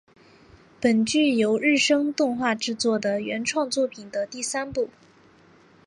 [0.79, 4.89] 本剧由日升动画制作的原创作品的第三部。